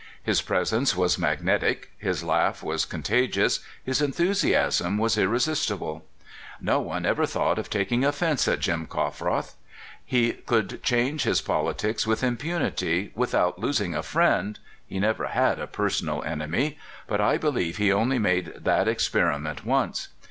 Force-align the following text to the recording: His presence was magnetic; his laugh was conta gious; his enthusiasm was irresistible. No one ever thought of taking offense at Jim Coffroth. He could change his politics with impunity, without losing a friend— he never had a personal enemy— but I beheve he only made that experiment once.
His 0.23 0.41
presence 0.41 0.95
was 0.95 1.19
magnetic; 1.19 1.91
his 1.95 2.23
laugh 2.23 2.63
was 2.63 2.87
conta 2.87 3.29
gious; 3.31 3.59
his 3.83 4.01
enthusiasm 4.01 4.97
was 4.97 5.15
irresistible. 5.15 6.05
No 6.59 6.79
one 6.81 7.05
ever 7.05 7.27
thought 7.27 7.59
of 7.59 7.69
taking 7.69 8.03
offense 8.03 8.47
at 8.47 8.61
Jim 8.61 8.87
Coffroth. 8.87 9.53
He 10.03 10.31
could 10.33 10.81
change 10.81 11.21
his 11.21 11.41
politics 11.41 12.07
with 12.07 12.23
impunity, 12.23 13.11
without 13.13 13.59
losing 13.59 13.93
a 13.93 14.01
friend— 14.01 14.57
he 14.87 14.99
never 14.99 15.27
had 15.27 15.59
a 15.59 15.67
personal 15.67 16.23
enemy— 16.23 16.79
but 17.07 17.21
I 17.21 17.37
beheve 17.37 17.75
he 17.75 17.93
only 17.93 18.17
made 18.17 18.53
that 18.57 18.87
experiment 18.87 19.63
once. 19.67 20.07